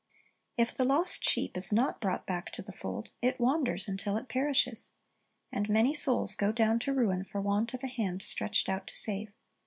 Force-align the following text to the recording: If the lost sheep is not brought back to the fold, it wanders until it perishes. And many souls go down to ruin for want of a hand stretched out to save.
If 0.57 0.73
the 0.73 0.83
lost 0.83 1.23
sheep 1.29 1.55
is 1.55 1.71
not 1.71 2.01
brought 2.01 2.25
back 2.25 2.49
to 2.53 2.63
the 2.63 2.71
fold, 2.71 3.11
it 3.21 3.39
wanders 3.39 3.87
until 3.87 4.17
it 4.17 4.29
perishes. 4.29 4.93
And 5.51 5.69
many 5.69 5.93
souls 5.93 6.33
go 6.35 6.51
down 6.51 6.79
to 6.79 6.91
ruin 6.91 7.23
for 7.23 7.39
want 7.39 7.75
of 7.75 7.83
a 7.83 7.87
hand 7.87 8.23
stretched 8.23 8.67
out 8.67 8.87
to 8.87 8.95
save. 8.95 9.31